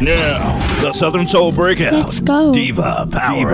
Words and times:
Now, 0.00 0.80
the 0.80 0.92
Southern 0.92 1.26
Soul 1.26 1.50
Breakout. 1.50 1.92
Let's 1.92 2.20
go. 2.20 2.52
Diva 2.52 3.08
Power 3.10 3.48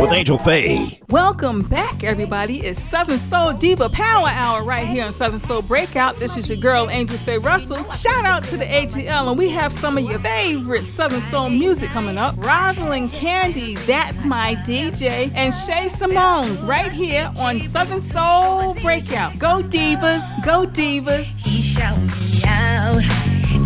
With 0.00 0.10
Angel 0.10 0.38
Faye. 0.38 1.02
Welcome 1.10 1.60
back, 1.60 2.02
everybody. 2.02 2.60
It's 2.60 2.82
Southern 2.82 3.18
Soul 3.18 3.52
Diva 3.52 3.90
Power 3.90 4.28
Hour 4.28 4.64
right 4.64 4.86
here 4.86 5.04
on 5.04 5.12
Southern 5.12 5.38
Soul 5.38 5.60
Breakout. 5.60 6.18
This 6.18 6.38
is 6.38 6.48
your 6.48 6.56
girl, 6.56 6.88
Angel 6.88 7.18
Faye 7.18 7.36
Russell. 7.36 7.84
Shout 7.90 8.24
out 8.24 8.44
to 8.44 8.56
the 8.56 8.64
ATL, 8.64 9.28
and 9.28 9.36
we 9.36 9.50
have 9.50 9.70
some 9.70 9.98
of 9.98 10.04
your 10.04 10.18
favorite 10.20 10.84
Southern 10.84 11.20
Soul 11.20 11.50
music 11.50 11.90
coming 11.90 12.16
up. 12.16 12.36
Rosalyn 12.36 13.12
Candy, 13.12 13.74
That's 13.74 14.24
My 14.24 14.54
DJ, 14.64 15.30
and 15.34 15.52
Shai 15.52 15.88
Simone 15.88 16.66
right 16.66 16.90
here 16.90 17.30
on 17.38 17.60
Southern 17.60 18.00
Soul 18.00 18.72
Breakout. 18.80 19.38
Go 19.38 19.62
Divas, 19.62 20.42
go 20.42 20.66
Divas. 20.66 21.38
He 21.44 21.60
shall. 21.60 22.29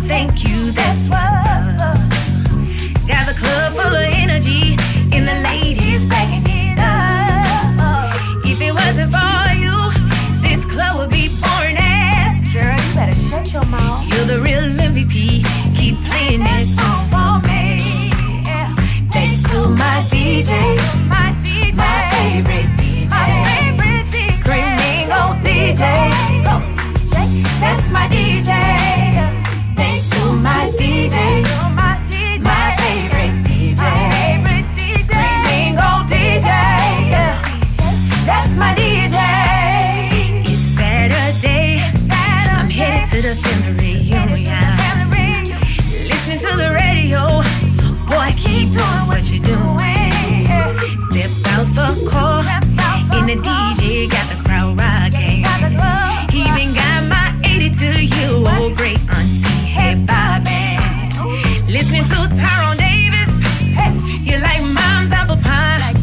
Thank 0.07 0.43
you, 0.47 0.71
that's. 0.71 1.05
Got 3.07 3.27
the 3.27 3.33
club 3.39 3.73
full 3.73 3.95
of 3.95 4.13
energy, 4.13 4.75
and 5.13 5.27
the 5.27 5.35
ladies 5.43 6.03
backing 6.09 6.43
it 6.47 6.79
up. 6.79 8.13
If 8.43 8.59
it 8.61 8.73
wasn't 8.73 9.11
for 9.13 9.53
you, 9.53 9.75
this 10.41 10.65
club 10.65 10.97
would 10.97 11.11
be 11.11 11.29
boring. 11.41 11.77
Girl, 12.51 12.75
you 12.75 12.93
better 12.95 13.15
shut 13.29 13.53
your 13.53 13.65
mouth. 13.65 14.07
You're 14.09 14.25
the 14.25 14.39
real 14.41 14.63
MVP. 14.89 15.45
Keep 15.77 16.01
playing 16.05 16.43
song 16.75 17.07
for 17.13 17.39
me. 17.47 17.79
Thanks 19.11 19.43
to 19.51 19.69
my 19.69 20.01
DJ, 20.09 20.51
my 21.07 21.33
favorite 21.43 22.71
DJ. 22.79 23.13
screaming 24.39 25.11
old 25.11 25.37
DJ. 25.45 25.81
That's 27.61 27.89
my 27.91 28.07
DJ. 28.07 28.44
DJ 53.41 54.09
got 54.09 54.29
the 54.29 54.43
crowd 54.43 54.77
rocking. 54.77 55.43
Even 56.33 56.73
got 56.73 57.03
my 57.07 57.33
82 57.43 58.05
year 58.05 58.31
old 58.31 58.75
great 58.77 58.99
auntie. 59.09 59.45
Oh. 61.17 61.65
Listening 61.67 62.03
to 62.05 62.15
Tyrone 62.15 62.77
Davis, 62.77 63.33
you 64.23 64.37
like 64.39 64.61
mom's 64.61 65.11
apple 65.11 65.37
pie. 65.37 65.93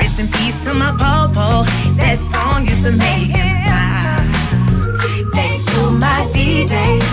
Rest 0.00 0.18
in 0.20 0.28
peace 0.28 0.62
to 0.64 0.74
my 0.74 0.92
popo. 0.92 1.64
That 1.96 2.18
song 2.32 2.66
used 2.66 2.84
to 2.84 2.92
make 2.92 3.28
him 3.28 3.48
smile. 3.64 4.22
Thanks 5.32 5.64
to 5.74 5.90
my 5.90 6.26
DJ. 6.32 7.03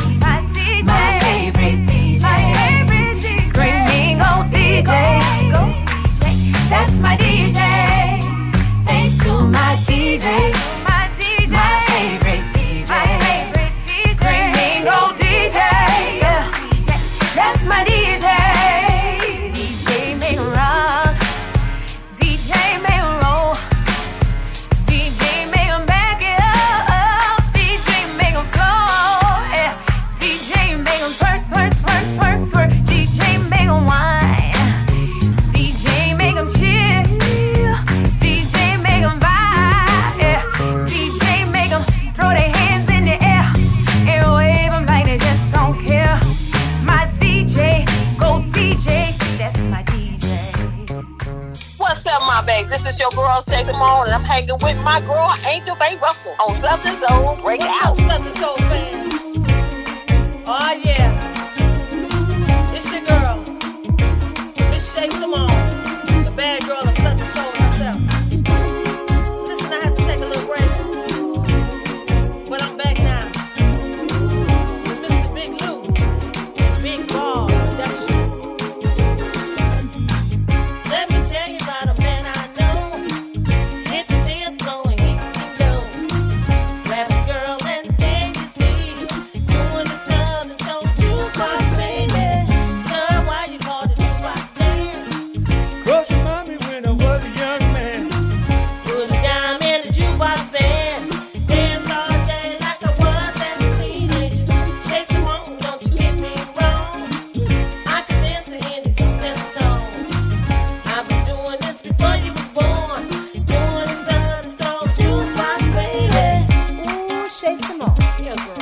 Shai 117.41 117.55
Simone. 117.55 117.95
Yeah, 118.19 118.60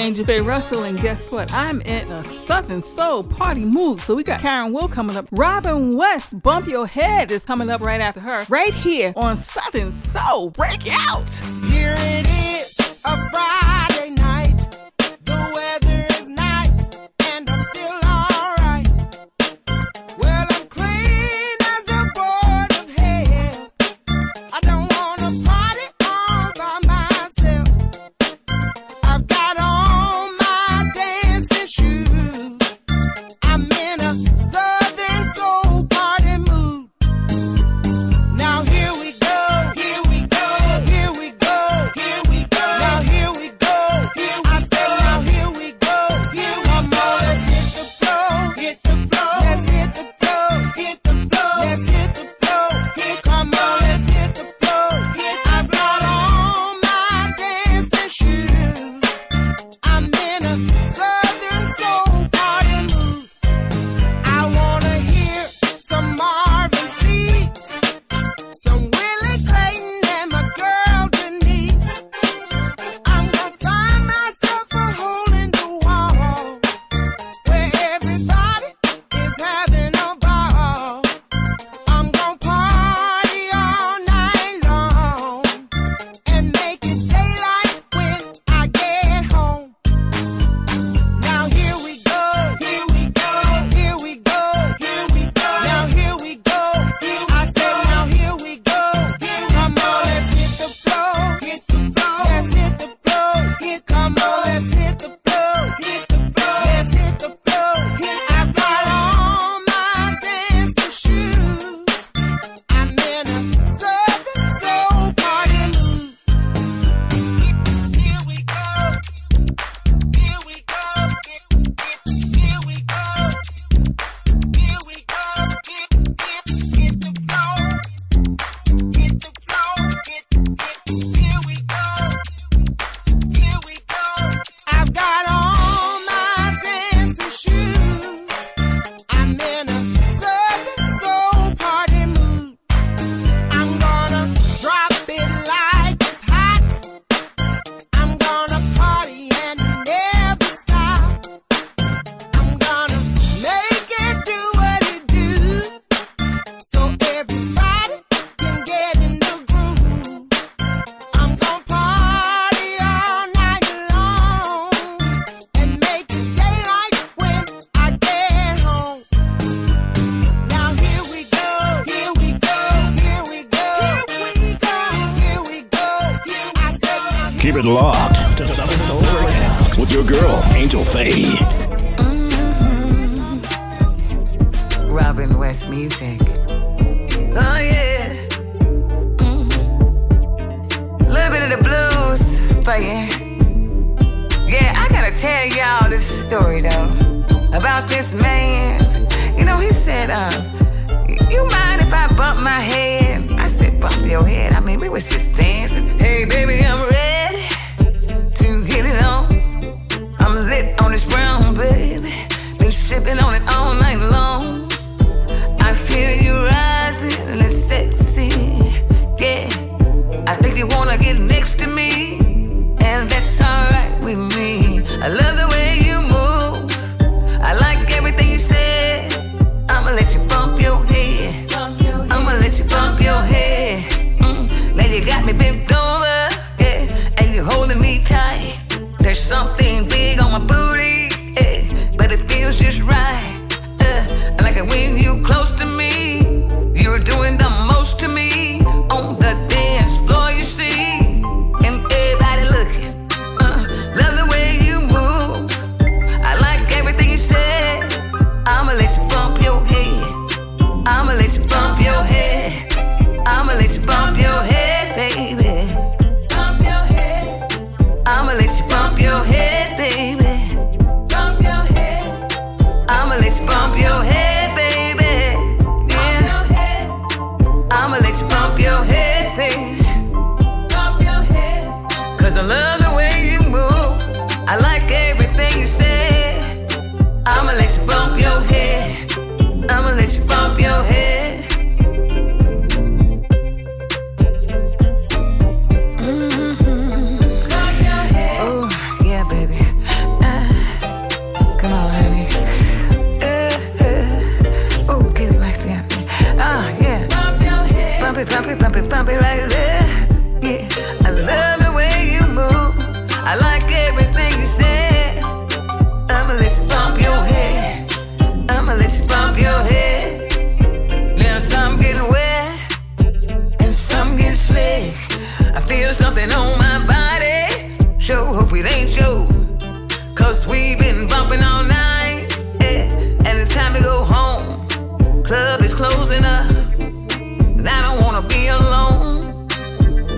Angel 0.00 0.24
Faye 0.24 0.40
Russell, 0.40 0.84
and 0.84 0.98
guess 0.98 1.30
what? 1.30 1.52
I'm 1.52 1.82
in 1.82 2.10
a 2.10 2.24
Southern 2.24 2.80
Soul 2.80 3.22
party 3.22 3.66
mood. 3.66 4.00
So 4.00 4.14
we 4.14 4.22
got 4.22 4.40
Karen 4.40 4.72
Will 4.72 4.88
coming 4.88 5.14
up. 5.14 5.26
Robin 5.30 5.94
West, 5.94 6.42
Bump 6.42 6.66
Your 6.66 6.86
Head 6.86 7.30
is 7.30 7.44
coming 7.44 7.68
up 7.68 7.82
right 7.82 8.00
after 8.00 8.20
her, 8.20 8.40
right 8.48 8.72
here 8.72 9.12
on 9.14 9.36
Southern 9.36 9.92
Soul 9.92 10.50
Breakout. 10.50 11.30
Here 11.68 11.94
it 11.98 12.26
is, 12.26 12.78
a 13.04 13.30
Friday. 13.30 13.59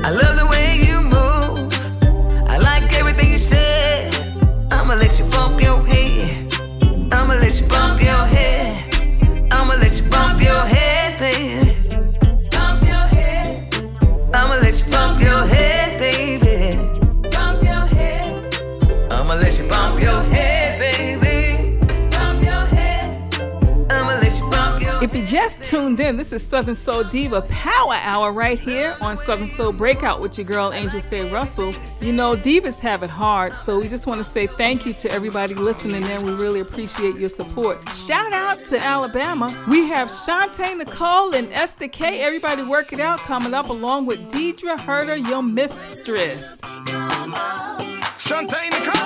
I 0.04 0.10
love 0.10 0.36
the 0.36 0.41
Southern 26.42 26.74
Soul 26.74 27.04
Diva 27.04 27.42
Power 27.42 27.94
Hour 27.94 28.32
right 28.32 28.58
here 28.58 28.96
on 29.00 29.16
Southern 29.16 29.48
Soul 29.48 29.72
Breakout 29.72 30.20
with 30.20 30.36
your 30.36 30.44
girl 30.44 30.72
Angel 30.72 31.00
Faye 31.02 31.30
Russell. 31.30 31.72
You 32.00 32.12
know, 32.12 32.36
divas 32.36 32.78
have 32.80 33.02
it 33.02 33.10
hard, 33.10 33.56
so 33.56 33.78
we 33.78 33.88
just 33.88 34.06
want 34.06 34.18
to 34.18 34.24
say 34.24 34.46
thank 34.46 34.84
you 34.84 34.92
to 34.94 35.10
everybody 35.10 35.54
listening 35.54 36.04
and 36.04 36.24
We 36.24 36.32
really 36.32 36.60
appreciate 36.60 37.16
your 37.16 37.28
support. 37.28 37.78
Shout 37.94 38.32
out 38.32 38.58
to 38.66 38.78
Alabama. 38.78 39.48
We 39.68 39.86
have 39.88 40.08
Shantae 40.08 40.76
Nicole 40.76 41.34
and 41.34 41.50
Esther 41.52 41.88
K. 41.88 42.20
Everybody 42.22 42.62
work 42.62 42.92
it 42.92 43.00
out 43.00 43.18
coming 43.20 43.54
up 43.54 43.68
along 43.68 44.06
with 44.06 44.20
Deidre 44.30 44.78
Herder, 44.78 45.16
your 45.16 45.42
mistress. 45.42 46.56
Shantae 48.18 48.70
Nicole. 48.70 49.01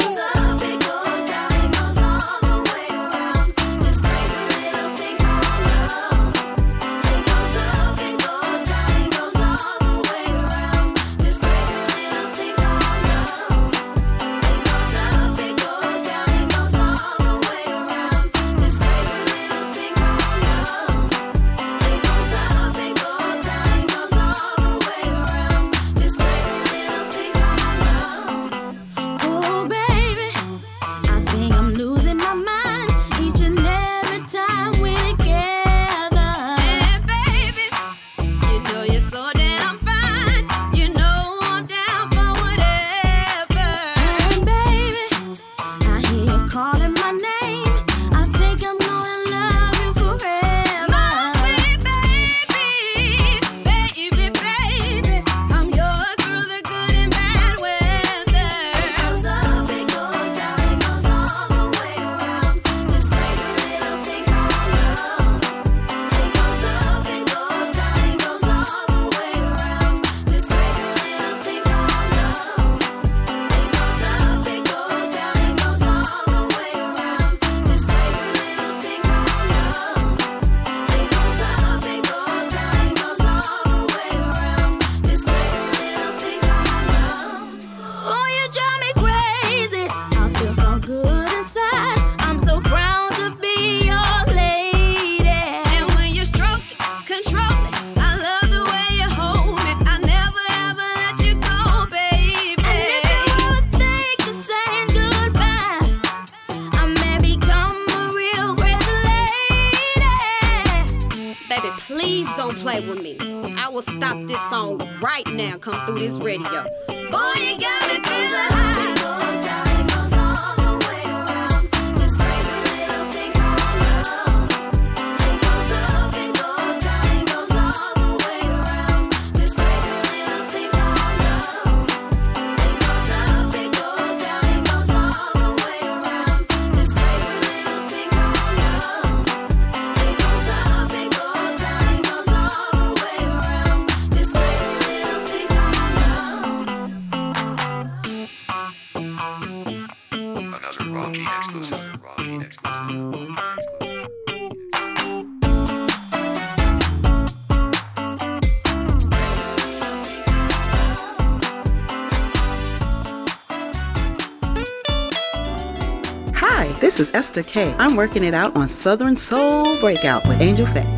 Esther 167.17 167.43
I'm 167.79 167.97
working 167.97 168.25
it 168.25 168.35
out 168.35 168.55
on 168.57 168.69
Southern 168.69 169.17
Soul 169.17 169.81
Breakout 169.81 170.29
with 170.29 170.43
Angel 170.43 170.67
Fett. 170.67 170.96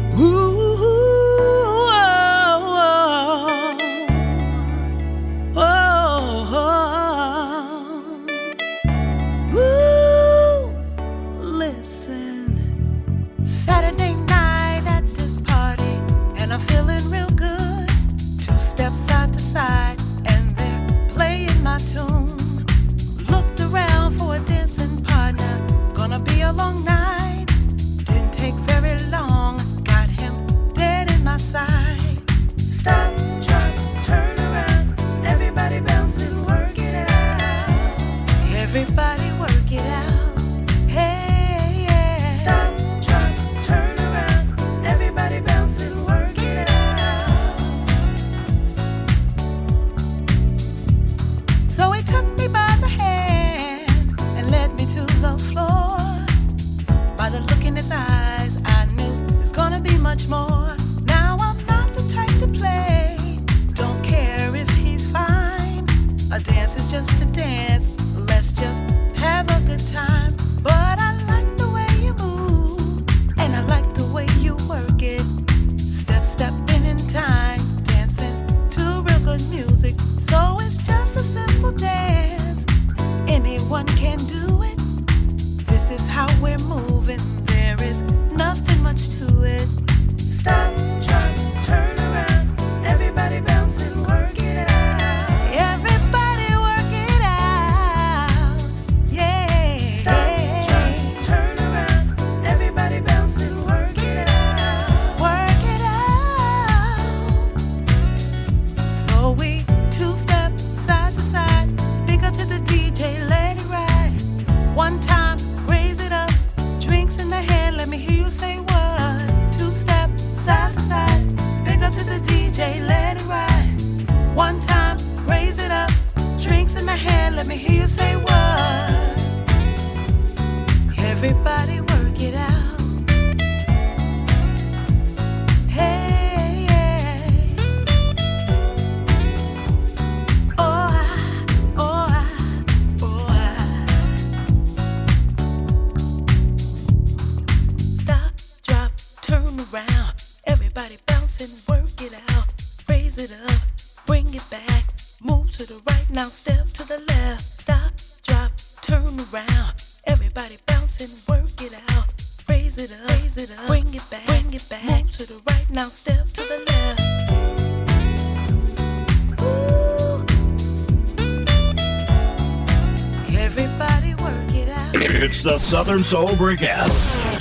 Southern 175.69 176.03
Soul 176.03 176.35
Breakout 176.35 176.89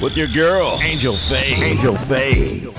with 0.02 0.18
your 0.18 0.28
girl, 0.28 0.78
Angel 0.82 1.16
Faye. 1.16 1.54
Angel 1.64 1.96
Faye. 1.96 2.77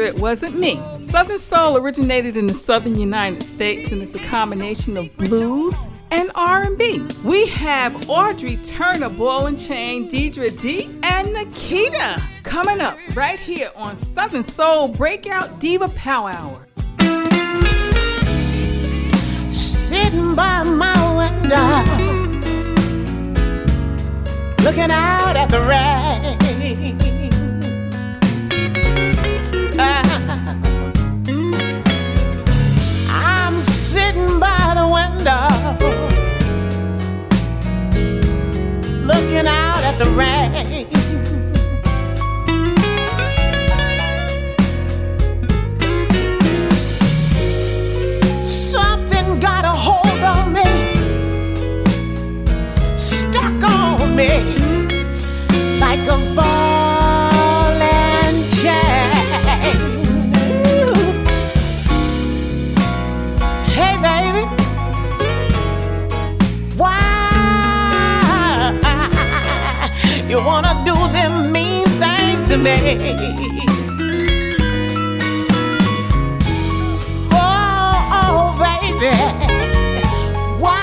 it 0.00 0.20
wasn't 0.20 0.58
me. 0.58 0.80
Southern 0.94 1.38
soul 1.38 1.76
originated 1.76 2.36
in 2.36 2.46
the 2.46 2.54
southern 2.54 2.98
United 2.98 3.42
States 3.42 3.92
and 3.92 4.00
is 4.02 4.14
a 4.14 4.18
combination 4.18 4.96
of 4.96 5.14
blues 5.16 5.74
and 6.10 6.30
R&B. 6.34 7.06
We 7.24 7.46
have 7.48 8.08
Audrey 8.08 8.56
Turner, 8.58 9.08
Ball 9.08 9.46
and 9.46 9.58
Chain, 9.58 10.08
Deidre 10.08 10.58
D, 10.60 10.98
and 11.02 11.32
Nikita 11.32 12.22
coming 12.44 12.80
up 12.80 12.96
right 13.16 13.38
here 13.38 13.70
on 13.76 13.96
Southern 13.96 14.42
Soul 14.42 14.88
Breakout 14.88 15.58
Diva 15.60 15.88
Power 15.90 16.30
Hour. 16.30 16.60
Sitting 19.52 20.34
by 20.34 20.62
my 20.62 21.16
window, 21.16 21.82
looking 24.62 24.90
out 24.90 25.36
at 25.36 25.48
the 25.48 25.60
rain. 25.60 27.03
I'm 33.10 33.60
sitting 33.60 34.38
by 34.38 34.74
the 34.76 34.86
window, 34.86 35.48
looking 39.04 39.48
out 39.48 39.82
at 39.82 39.98
the 39.98 40.06
rain. 40.14 40.86
Something 48.44 49.40
got 49.40 49.64
a 49.64 49.70
hold 49.70 50.22
on 50.22 50.52
me, 50.52 50.70
stuck 52.96 53.64
on 53.64 54.14
me 54.14 54.28
like 55.80 56.06
a 56.06 56.34
ball. 56.36 56.83
me. 72.64 72.76
Oh, 77.30 77.94
oh 78.20 78.56
baby. 78.58 79.14
Why 80.58 80.80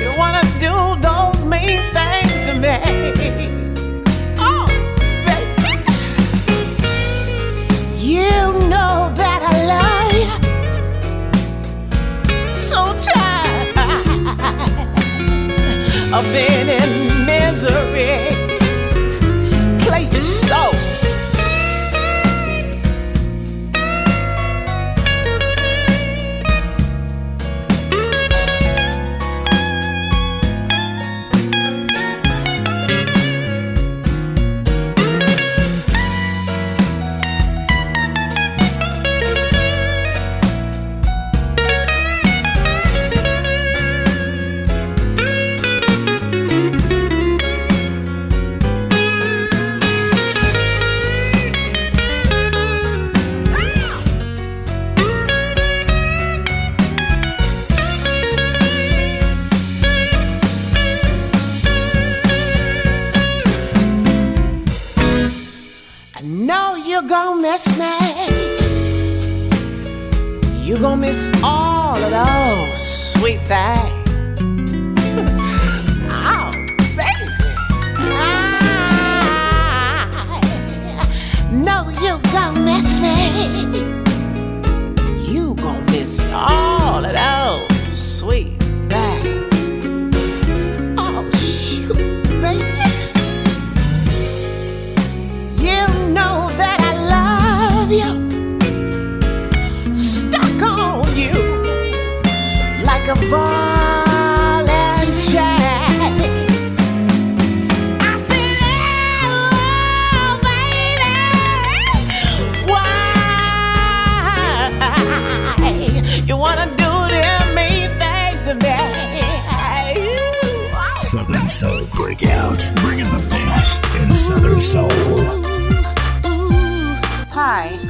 you 0.00 0.10
wanna 0.16 0.42
do 0.58 0.74
those 1.06 1.38
mean 1.44 1.82
things 1.92 2.32
to 2.46 2.52
me? 2.64 2.76
Oh, 4.38 4.66
baby. 5.26 5.72
You 7.98 8.32
know 8.72 9.12
that 9.20 9.40
I 9.42 9.54
love 9.74 10.12
you. 10.22 10.30
So 12.54 12.80
tired 12.96 13.76
of 16.14 16.24
being 16.32 16.68
in 16.80 17.17
misery. 17.50 18.28
Play 19.80 20.08
your 20.12 20.20
soul. 20.20 20.97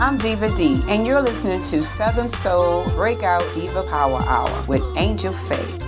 I'm 0.09 0.17
Diva 0.17 0.49
D, 0.57 0.83
and 0.89 1.07
you're 1.07 1.21
listening 1.21 1.61
to 1.61 1.85
Southern 1.85 2.31
Soul 2.31 2.83
Breakout 2.95 3.45
Diva 3.53 3.83
Power 3.83 4.23
Hour 4.23 4.65
with 4.67 4.83
Angel 4.97 5.35
Faith. 5.35 5.88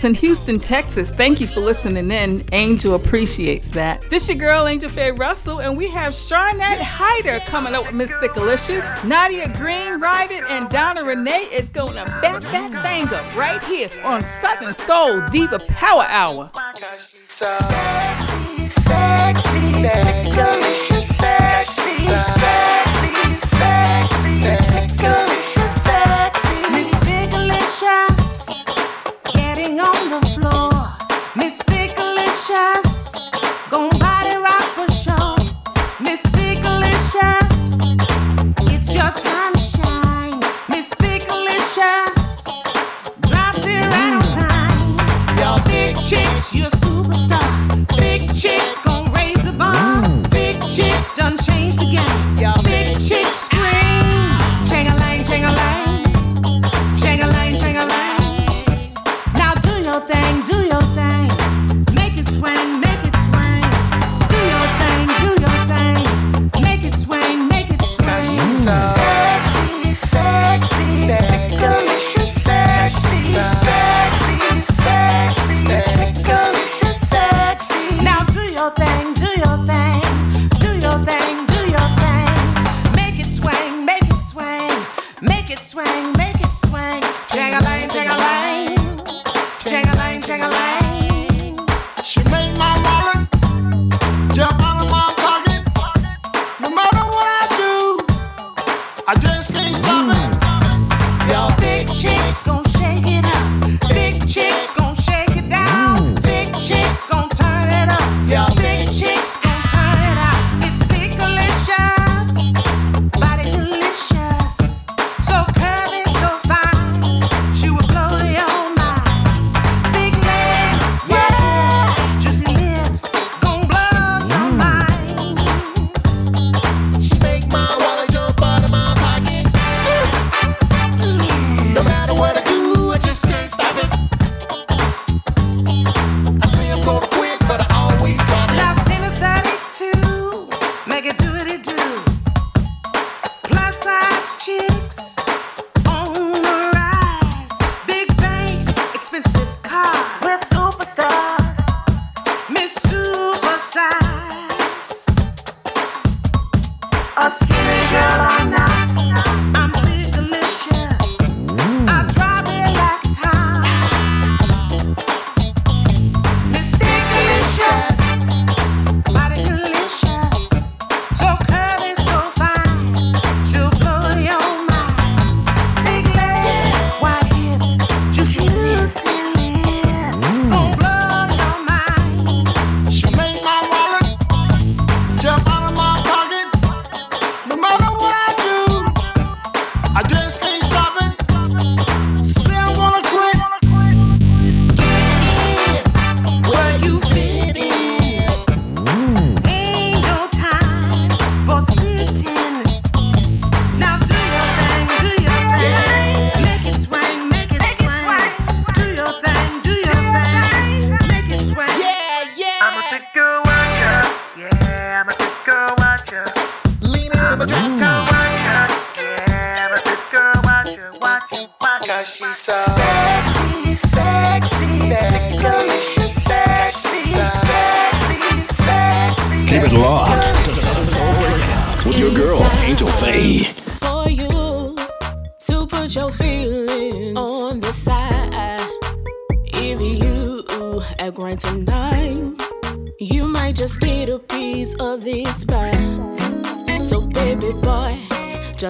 That's 0.00 0.18
in 0.18 0.26
Houston, 0.26 0.58
Texas. 0.58 1.10
Thank 1.10 1.42
you 1.42 1.46
for 1.46 1.60
listening 1.60 2.10
in. 2.10 2.42
Angel 2.52 2.94
appreciates 2.94 3.68
that. 3.72 4.00
This 4.08 4.30
your 4.30 4.38
girl, 4.38 4.66
Angel 4.66 4.88
Faye 4.88 5.10
Russell, 5.10 5.60
and 5.60 5.76
we 5.76 5.90
have 5.90 6.14
Charnette 6.14 6.80
Hyder 6.80 7.38
coming 7.40 7.74
up 7.74 7.84
with 7.84 7.92
Miss 7.92 8.10
Thickalicious. 8.12 9.04
Nadia 9.06 9.52
Green 9.58 10.00
Riding 10.00 10.42
and 10.48 10.70
Donna 10.70 11.04
Renee 11.04 11.48
is 11.52 11.68
going 11.68 11.96
to 11.96 12.06
back 12.22 12.40
that 12.40 12.72
thing 12.82 13.14
up 13.14 13.36
right 13.36 13.62
here 13.64 13.90
on 14.02 14.22
Southern 14.22 14.72
Soul 14.72 15.20
Diva 15.28 15.58
Power 15.68 16.06
Hour. 16.08 16.50
Sexy, 16.96 17.18
sexy, 18.68 19.68
sexy, 19.82 20.99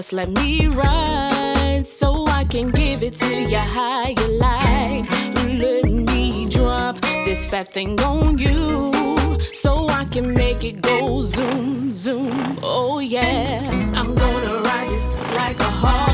just 0.01 0.15
let 0.15 0.31
me 0.31 0.67
ride 0.67 1.83
so 1.87 2.27
I 2.27 2.45
can 2.45 2.71
give 2.71 3.03
it 3.03 3.17
to 3.17 3.43
you 3.43 3.59
how 3.59 4.09
you 4.09 4.29
like. 4.39 5.05
Let 5.45 5.85
me 5.85 6.49
drop 6.49 6.99
this 7.27 7.45
fat 7.45 7.69
thing 7.69 8.01
on 8.01 8.39
you 8.39 9.39
so 9.53 9.91
I 9.91 10.07
can 10.07 10.33
make 10.33 10.65
it 10.65 10.81
go 10.81 11.21
zoom, 11.21 11.93
zoom. 11.93 12.33
Oh, 12.63 13.01
yeah. 13.01 13.93
I'm 13.95 14.15
gonna 14.15 14.63
ride 14.63 14.89
this 14.89 15.05
like 15.35 15.61
a 15.61 15.65
Harley. 15.65 16.10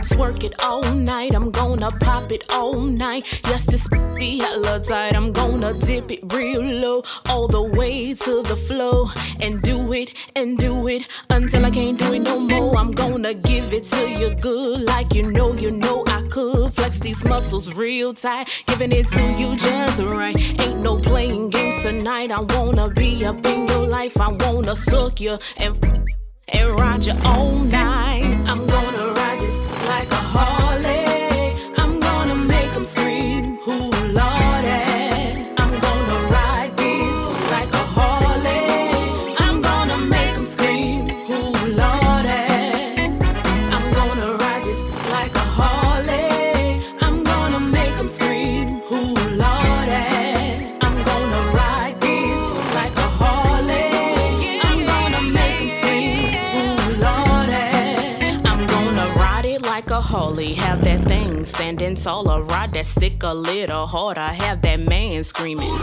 Twerk 0.00 0.44
it 0.44 0.54
all 0.62 0.82
night. 0.94 1.34
I'm 1.34 1.50
gonna 1.50 1.90
pop 2.00 2.32
it 2.32 2.44
all 2.50 2.80
night. 2.80 3.40
Yes, 3.44 3.66
this 3.66 3.88
be 3.88 4.38
hella 4.38 4.80
tight. 4.80 5.14
I'm 5.14 5.32
gonna 5.32 5.72
dip 5.74 6.10
it 6.10 6.20
real 6.32 6.62
low, 6.62 7.02
all 7.28 7.48
the 7.48 7.62
way 7.62 8.14
to 8.14 8.42
the 8.42 8.56
floor, 8.56 9.08
and 9.40 9.60
do 9.62 9.92
it 9.92 10.14
and 10.36 10.58
do 10.58 10.88
it 10.88 11.08
until 11.28 11.66
I 11.66 11.70
can't 11.70 11.98
do 11.98 12.12
it 12.14 12.20
no 12.20 12.38
more. 12.38 12.76
I'm 12.76 12.92
gonna 12.92 13.34
give 13.34 13.72
it 13.72 13.84
to 13.84 14.08
you 14.08 14.34
good, 14.34 14.82
like 14.82 15.14
you 15.14 15.30
know, 15.30 15.54
you 15.54 15.70
know 15.70 16.04
I 16.06 16.22
could. 16.30 16.72
Flex 16.74 16.98
these 16.98 17.24
muscles 17.24 17.72
real 17.74 18.12
tight, 18.12 18.48
giving 18.66 18.92
it 18.92 19.06
to 19.08 19.32
you 19.32 19.56
just 19.56 20.00
right. 20.00 20.36
Ain't 20.60 20.82
no 20.82 20.98
playing 20.98 21.50
games 21.50 21.82
tonight. 21.82 22.30
I 22.30 22.40
wanna 22.40 22.88
be 22.88 23.24
up 23.24 23.44
in 23.46 23.66
your 23.68 23.86
life. 23.86 24.20
I 24.20 24.28
wanna 24.28 24.76
suck 24.76 25.20
you 25.20 25.38
and 25.56 25.76
and 26.52 26.78
ride 26.78 27.04
you 27.04 27.14
all 27.24 27.52
night. 27.56 28.38
I'm 28.46 28.66
gonna 28.66 29.12
ride 29.12 29.40
this 29.40 29.56
like 29.86 30.10
a 30.10 30.22
Harley. 30.34 31.54
I'm 31.78 32.00
gonna 32.00 32.36
make 32.36 32.72
'em 32.76 32.84
scream, 32.84 33.58
Lordy. 33.66 34.49
A 63.22 63.34
little 63.34 63.86
harder. 63.86 64.20
Have 64.20 64.62
that 64.62 64.80
man 64.80 65.22
screaming. 65.24 65.76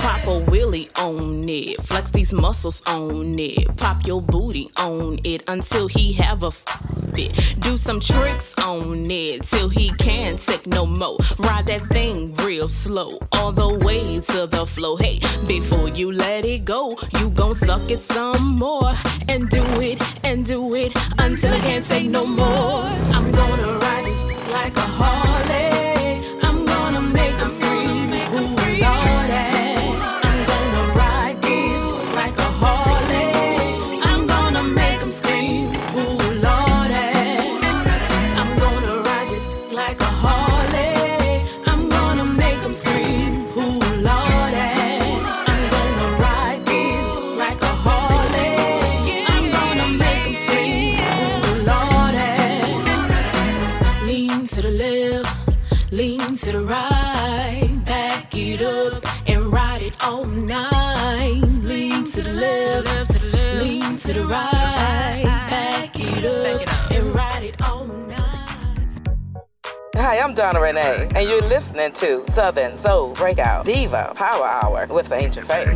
Pop 0.00 0.22
a 0.24 0.40
wheelie 0.50 0.90
on 0.98 1.48
it. 1.48 1.80
Flex 1.82 2.10
these 2.10 2.32
muscles 2.32 2.82
on 2.86 3.38
it. 3.38 3.76
Pop 3.76 4.04
your 4.06 4.20
booty 4.22 4.70
on 4.76 5.20
it 5.24 5.42
until 5.46 5.86
he 5.86 6.12
have 6.14 6.42
a 6.42 6.50
fit. 6.50 7.32
Do 7.60 7.76
some 7.76 8.00
tricks 8.00 8.52
on 8.58 9.08
it 9.10 9.42
till 9.42 9.68
he 9.68 9.92
can't 9.98 10.38
take 10.38 10.66
no 10.66 10.84
more. 10.84 11.16
Ride 11.38 11.66
that 11.66 11.82
thing 11.82 12.34
real 12.36 12.68
slow 12.68 13.18
all 13.32 13.52
the 13.52 13.78
way 13.84 14.20
to 14.20 14.46
the 14.46 14.66
floor. 14.66 14.98
Hey, 14.98 15.20
before 15.46 15.88
you 15.90 16.10
let 16.12 16.44
it 16.44 16.64
go, 16.64 16.96
you 17.18 17.30
gon' 17.30 17.54
suck 17.54 17.88
it 17.90 18.00
some 18.00 18.56
more 18.56 18.92
and 19.28 19.48
do 19.48 19.62
it 19.80 20.02
and 20.24 20.44
do 20.44 20.74
it 20.74 20.92
until 21.18 21.52
I 21.52 21.60
can't 21.60 21.84
take 21.84 22.06
no 22.06 22.26
more. 22.26 22.82
I'm 23.14 23.30
gonna 23.32 23.78
ride 23.78 24.06
this 24.06 24.22
like 24.50 24.76
a 24.76 24.80
Harley. 24.80 25.69
Scream, 27.50 28.08
make 28.08 28.32
'em 28.32 28.46
scream. 28.46 28.84
I'm 28.84 29.49
Hi, 70.00 70.18
I'm 70.18 70.32
Donna 70.32 70.58
Renee, 70.58 71.08
and 71.14 71.28
you're 71.28 71.42
listening 71.42 71.92
to 71.92 72.24
Southern 72.30 72.78
Soul 72.78 73.12
Breakout 73.12 73.66
Diva 73.66 74.14
Power 74.16 74.46
Hour 74.46 74.86
with 74.86 75.12
Angel 75.12 75.42
Faye. 75.42 75.66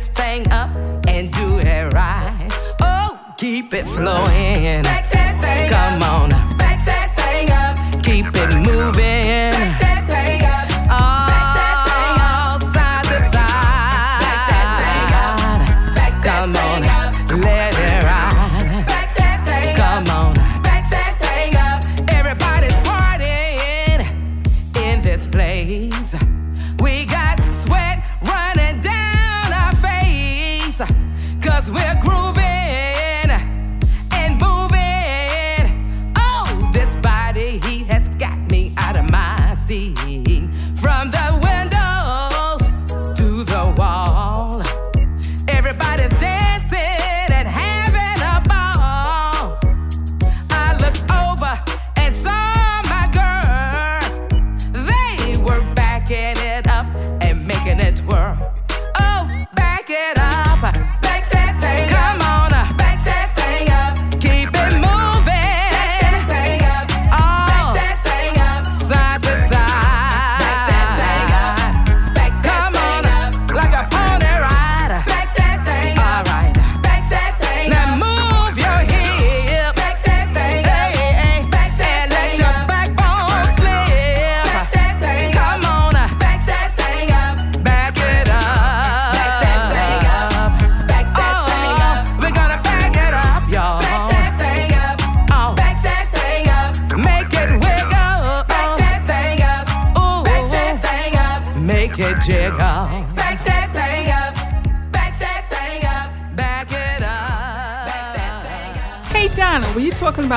this 0.03 0.09
thing 0.16 0.50
up 0.50 0.70
and 1.09 1.30
do 1.32 1.59
it 1.59 1.92
right. 1.92 2.48
Oh, 2.80 3.18
keep 3.36 3.72
it 3.74 3.86
flowing. 3.86 4.82
Back 4.82 5.11
that 5.12 5.40
thing 5.42 5.68
Come 5.68 6.03
up. 6.03 6.22
on. 6.22 6.59
Back 6.59 6.84
that 6.86 7.09
thing 7.16 7.50
up. 7.50 8.03
Keep 8.03 8.26
it 8.34 8.57
moving. 8.57 9.21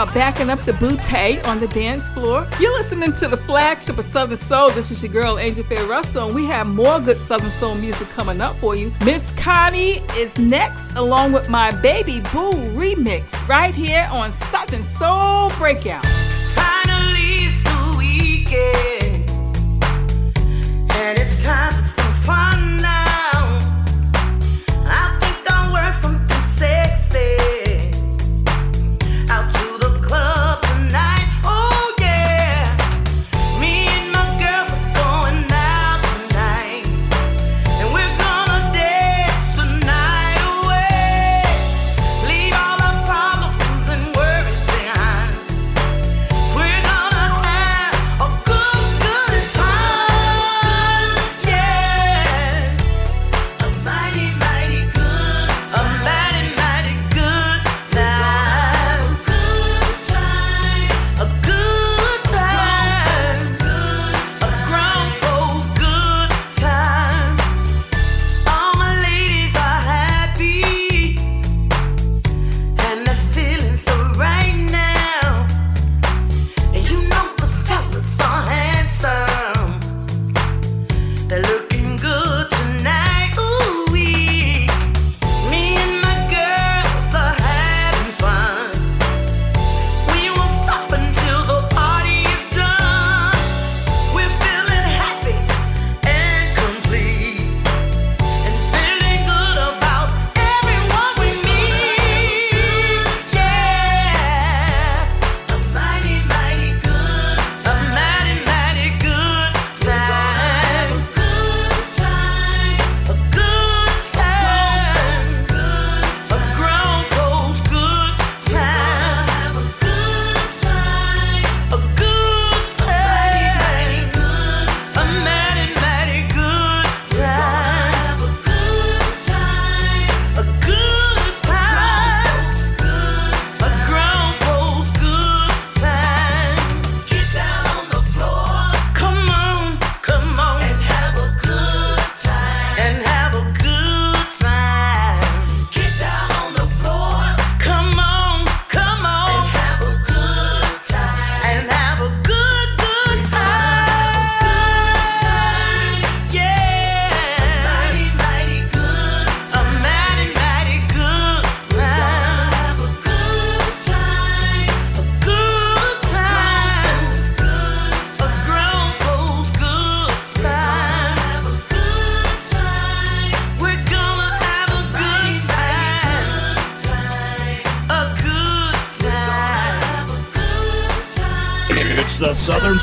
about 0.06 0.14
backing 0.14 0.50
up 0.50 0.62
the 0.62 0.72
bootay 0.74 1.46
on 1.48 1.60
the 1.60 1.68
dance 1.68 2.10
floor. 2.10 2.48
You're 2.60 2.74
listening 2.74 3.14
to 3.14 3.28
the 3.28 3.38
flagship 3.38 3.98
of 3.98 4.06
Southern 4.06 4.38
Soul. 4.38 4.70
This 4.72 4.92
is 4.92 5.04
your 5.04 5.12
girl, 5.12 5.38
Angel 5.40 5.64
Faye 5.64 5.84
Russell, 5.86 6.28
and 6.28 6.36
we 6.36 6.46
have 6.46 6.68
more 6.68 7.00
good 7.00 7.18
Southern 7.18 7.50
Soul 7.50 7.76
music 7.76 8.08
coming 8.10 8.42
up 8.42 8.56
for 8.58 8.76
you. 8.76 8.92
Miss 9.06 9.32
Connie 9.34 10.02
is 10.18 10.38
next, 10.38 10.96
along 10.96 11.32
with 11.32 11.50
my 11.50 11.72
Baby 11.82 12.20
Boo 12.32 12.54
remix, 12.76 13.48
right 13.48 13.74
here 13.74 14.08
on 14.12 14.32
Southern 14.32 14.84
Soul 14.84 15.50
Breakout. 15.58 16.06
Finally, 16.54 17.48
it's 17.48 17.64
the 17.64 17.96
weekend, 17.98 19.30
and 20.92 21.20
it's 21.20 21.44
time 21.44 21.85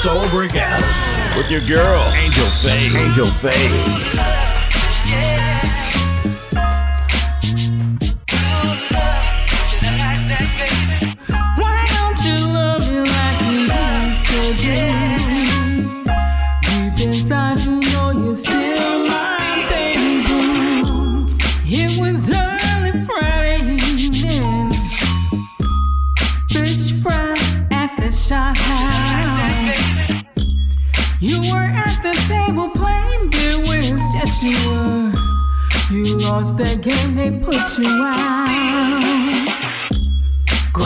So 0.02 0.20
break 0.30 0.50
again. 0.50 0.82
With 1.36 1.48
your 1.48 1.60
girl, 1.60 2.02
Angel 2.14 2.44
Faye. 2.60 2.90
Angel 2.92 3.24
Faye. 3.40 4.31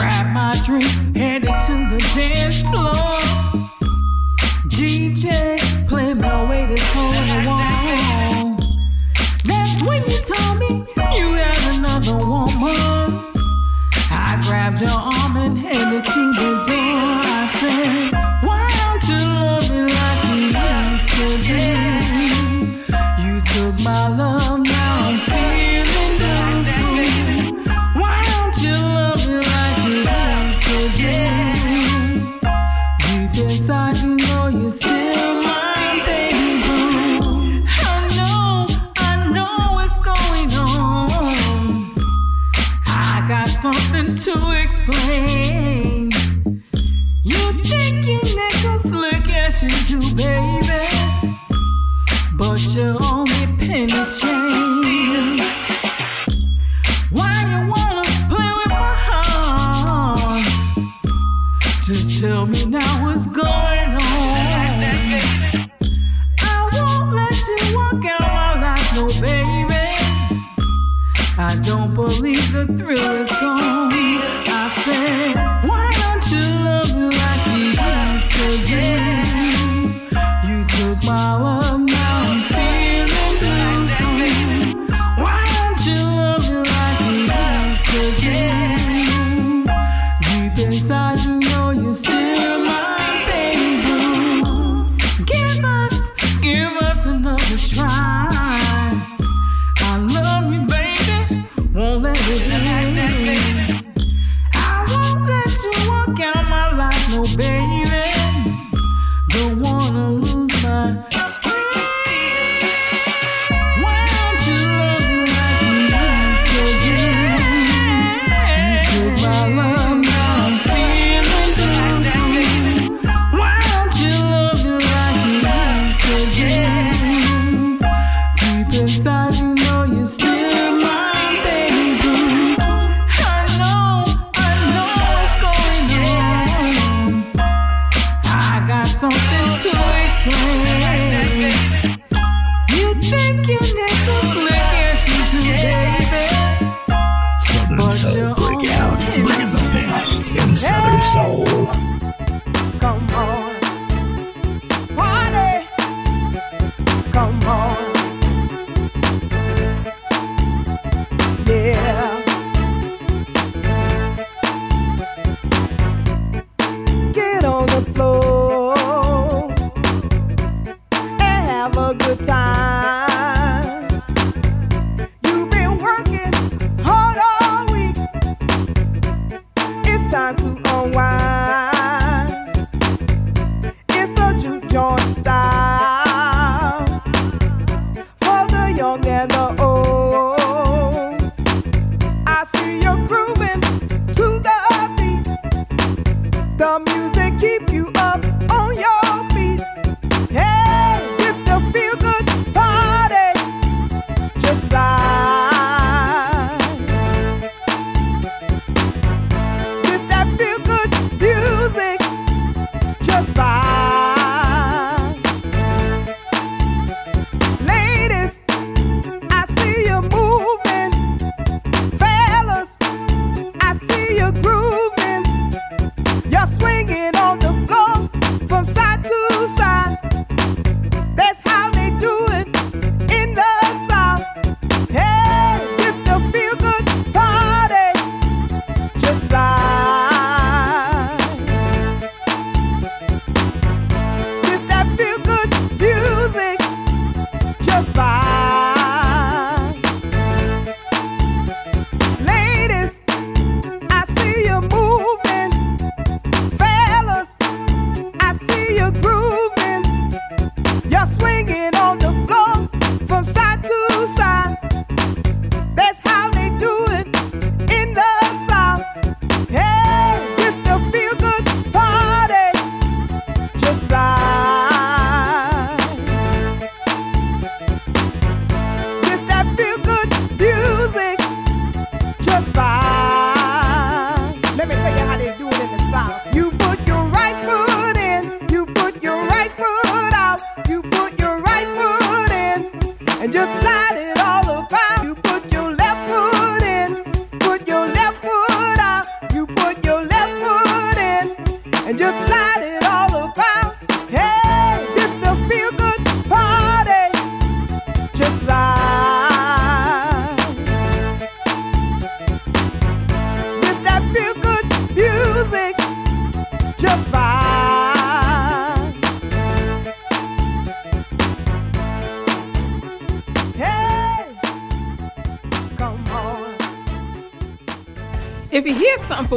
Grab 0.07 0.33
my 0.33 0.57
drink, 0.65 1.17
headed 1.17 1.51
to 1.67 1.75
the 1.91 1.99
dance 2.15 2.63
floor. 2.63 2.95
DJ, 4.69 5.59
play 5.89 6.15
my 6.15 6.49
way 6.49 6.65
to 6.65 6.77
Tony 6.93 7.45
Wong. 7.45 8.57
That's 9.45 9.83
when 9.83 10.01
you 10.05 10.19
told 10.23 10.61
me 10.61 10.87
you 11.19 11.35
had 11.35 11.59
another 11.77 12.19
woman. 12.25 13.35
I 14.13 14.41
grabbed 14.47 14.81
your 14.81 14.91
arm 14.91 15.37
and 15.39 15.59
headed 15.59 16.05
to 16.05 16.35
the 16.35 16.56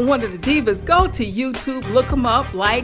one 0.09 0.23
of 0.23 0.31
the 0.31 0.39
divas, 0.39 0.83
go 0.83 1.07
to 1.07 1.23
YouTube, 1.23 1.87
look 1.93 2.07
them 2.07 2.25
up, 2.25 2.51
like, 2.55 2.83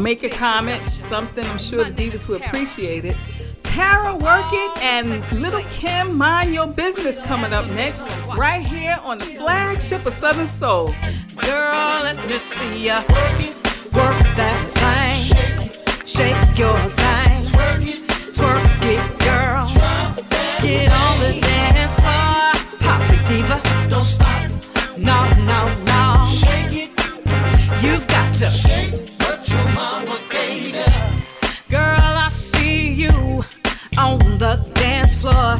make 0.00 0.22
a 0.22 0.30
comment, 0.30 0.82
something 0.86 1.44
I'm 1.44 1.58
sure 1.58 1.84
the 1.84 1.92
divas 1.92 2.26
will 2.26 2.36
appreciate 2.36 3.04
it. 3.04 3.16
Tara 3.62 4.16
Work 4.16 4.46
It 4.50 4.78
and 4.78 5.08
Little 5.32 5.60
Kim 5.70 6.16
Mind 6.16 6.54
Your 6.54 6.66
Business 6.66 7.20
coming 7.20 7.52
up 7.52 7.66
next, 7.72 8.00
right 8.38 8.64
here 8.64 8.96
on 9.02 9.18
the 9.18 9.26
flagship 9.26 10.06
of 10.06 10.14
Southern 10.14 10.46
Soul. 10.46 10.94
Girl, 11.42 12.02
let 12.02 12.16
me 12.26 12.38
see 12.38 12.86
ya. 12.86 13.00
Work 13.92 14.18
that 14.40 14.58
thing. 14.80 16.06
Shake 16.06 16.58
your 16.58 16.78
thing. 16.78 17.23
Shake 28.50 28.92
your 29.48 29.68
mama. 29.74 30.18
Girl, 31.70 32.12
I 32.24 32.28
see 32.28 32.92
you 32.92 33.42
on 33.96 34.18
the 34.38 34.62
dance 34.74 35.14
floor. 35.14 35.58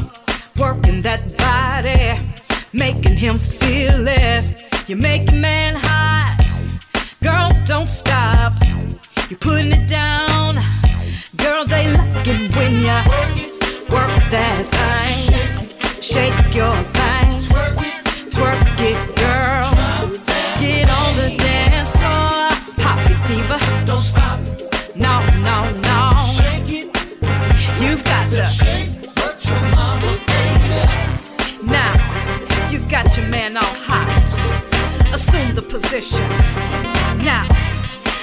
Working 0.55 1.01
that 1.01 1.35
body. 1.35 2.19
Making 2.73 3.15
him 3.15 3.39
feel 3.39 4.07
it. 4.07 4.63
You 4.87 4.97
make 4.97 5.31
a 5.31 5.35
man 5.35 5.73
hot. 5.75 6.37
Girl, 7.23 7.49
don't 7.65 7.89
stop. 7.89 8.53
You're 9.29 9.39
putting 9.39 9.71
it 9.71 9.89
down. 9.89 10.59
Girl, 11.37 11.65
they 11.65 11.91
like 11.91 12.27
it 12.27 12.55
when 12.55 12.73
you 12.81 12.99
work 13.89 14.13
that 14.29 14.61
thing. 14.75 16.01
Shake 16.01 16.55
your. 16.55 17.14
Position. 35.75 36.21
Now, 37.19 37.43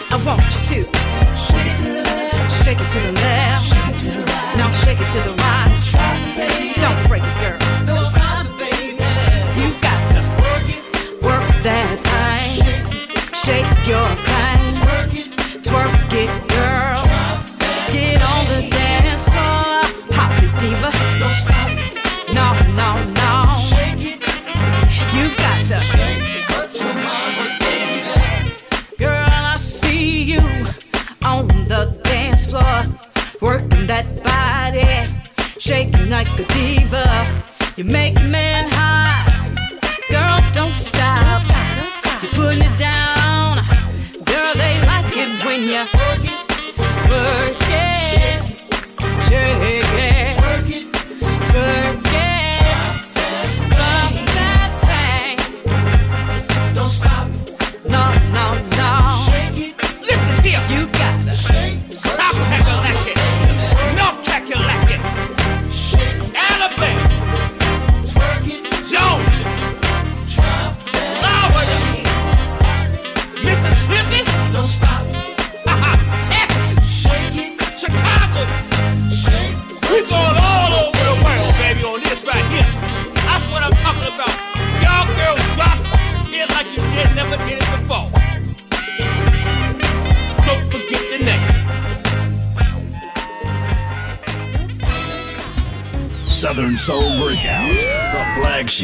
I 0.08 0.16
want 0.24 0.40
you 0.40 0.62
to 0.72 0.88
shake 1.36 1.68
it 1.68 1.76
to 1.84 1.90
the 1.92 2.02
left, 2.08 2.64
shake 2.64 2.80
it 2.80 2.88
to 2.88 2.98
the 2.98 3.12
left, 3.12 3.68
shake 3.68 3.90
it 3.90 3.98
to 4.00 4.10
the 4.16 4.24
right. 4.24 4.56
Now 4.56 4.70
shake 4.80 5.00
it 5.04 5.10
to 5.12 5.20
the 5.20 5.34
right. 5.36 5.68
Don't 6.80 7.08
break 7.08 7.22
it, 7.22 7.36
girl. 7.44 7.60
You 9.60 9.68
got 9.84 10.00
to 10.12 10.20
work 10.40 10.66
it, 10.76 10.82
work 11.22 11.44
that 11.68 11.92
thing, 12.08 12.64
shake 13.44 13.68
your 13.84 14.08
thing, 14.24 14.61
working 33.42 33.88
that 33.88 34.06
body, 34.22 35.12
shaking 35.58 36.08
like 36.08 36.28
a 36.38 36.44
diva. 36.44 37.42
You 37.76 37.84
make 37.84 38.14
men 38.14 38.70
hot. 38.70 39.31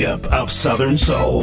Of 0.06 0.50
Southern 0.50 0.96
Soul. 0.96 1.42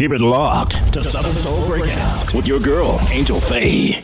Keep 0.00 0.12
it 0.12 0.22
locked 0.22 0.94
to 0.94 1.04
Southern 1.04 1.32
Soul 1.32 1.66
Breakout 1.66 2.32
with 2.32 2.48
your 2.48 2.58
girl, 2.58 2.98
Angel 3.10 3.38
Faye. 3.38 4.02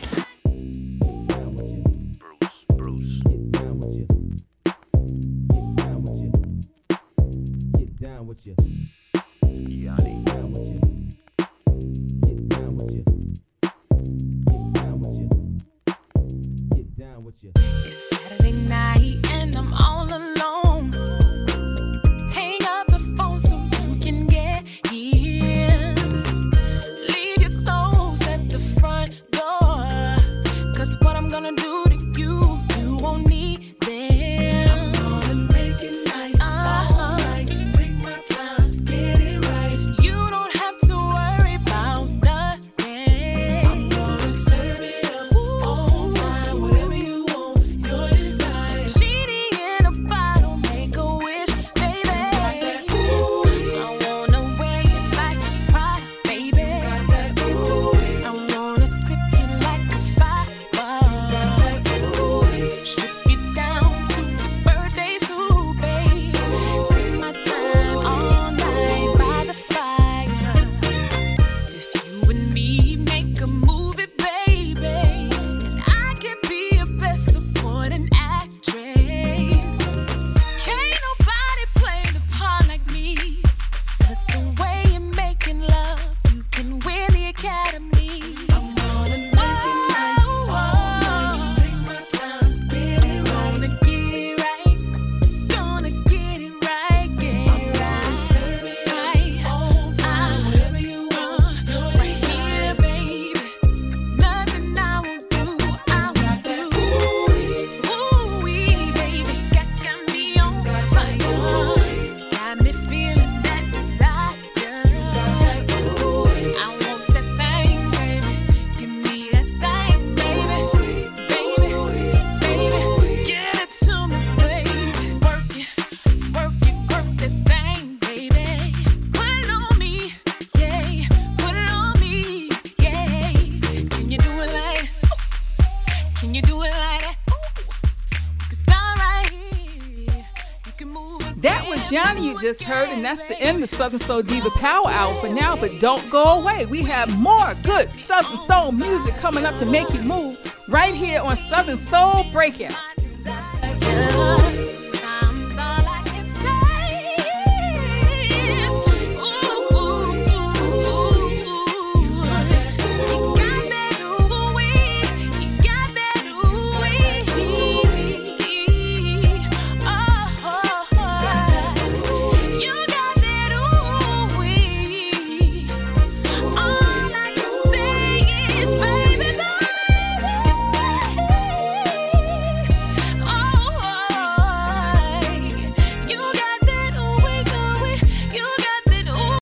just 142.39 142.63
heard, 142.63 142.89
and 142.89 143.03
that's 143.03 143.25
the 143.27 143.39
end 143.39 143.63
of 143.63 143.69
Southern 143.69 143.99
Soul 143.99 144.21
Diva 144.21 144.49
Power 144.51 144.87
Hour 144.87 145.13
for 145.21 145.29
now. 145.29 145.55
But 145.55 145.71
don't 145.79 146.07
go 146.09 146.39
away. 146.39 146.65
We 146.65 146.83
have 146.83 147.17
more 147.17 147.55
good 147.63 147.93
Southern 147.93 148.39
Soul 148.39 148.71
music 148.71 149.15
coming 149.17 149.45
up 149.45 149.57
to 149.59 149.65
make 149.65 149.91
you 149.93 150.01
move 150.01 150.37
right 150.67 150.93
here 150.93 151.21
on 151.21 151.35
Southern 151.35 151.77
Soul 151.77 152.25
Breakout. 152.31 152.77